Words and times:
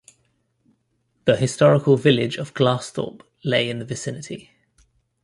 The 1.25 1.35
historical 1.37 1.95
village 1.95 2.37
of 2.37 2.55
Glassthorpe 2.55 3.21
lay 3.43 3.69
in 3.69 3.77
the 3.77 3.85
vicinity. 3.85 4.49